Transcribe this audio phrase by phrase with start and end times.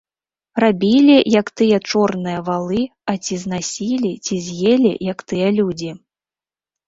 [0.63, 2.81] Рабілі, як тыя чорныя валы,
[3.13, 5.91] а ці знасілі, ці з'елі, як тыя людзі.